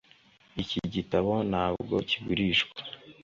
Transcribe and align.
Iki 0.61 0.79
gitabo 0.93 1.33
ntabwo 1.51 1.95
kigurishwa 2.09 2.79